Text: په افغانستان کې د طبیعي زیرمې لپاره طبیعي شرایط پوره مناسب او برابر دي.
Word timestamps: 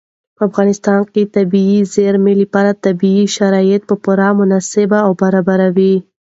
په 0.35 0.41
افغانستان 0.49 0.99
کې 1.13 1.21
د 1.25 1.31
طبیعي 1.37 1.79
زیرمې 1.93 2.33
لپاره 2.41 2.79
طبیعي 2.85 3.25
شرایط 3.37 3.81
پوره 4.03 4.29
مناسب 4.39 4.89
او 5.05 5.11
برابر 5.21 5.59
دي. 5.77 5.93